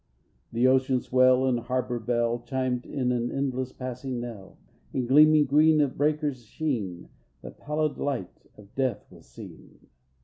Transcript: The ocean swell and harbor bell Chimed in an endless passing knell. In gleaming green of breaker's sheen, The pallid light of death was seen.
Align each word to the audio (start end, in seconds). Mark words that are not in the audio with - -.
The 0.51 0.65
ocean 0.65 0.99
swell 0.99 1.45
and 1.45 1.59
harbor 1.59 1.99
bell 1.99 2.39
Chimed 2.41 2.87
in 2.87 3.11
an 3.11 3.31
endless 3.31 3.71
passing 3.71 4.19
knell. 4.19 4.57
In 4.93 5.05
gleaming 5.05 5.45
green 5.45 5.79
of 5.79 5.95
breaker's 5.95 6.43
sheen, 6.43 7.09
The 7.43 7.51
pallid 7.51 7.99
light 7.99 8.47
of 8.57 8.73
death 8.73 9.05
was 9.11 9.27
seen. 9.27 9.89